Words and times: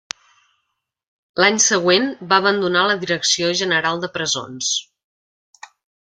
L'any 1.43 1.59
següent 1.65 2.07
va 2.31 2.39
abandonar 2.43 2.85
la 2.91 2.95
Direcció 3.03 3.51
general 3.59 4.01
de 4.05 4.09
Presons. 4.15 4.71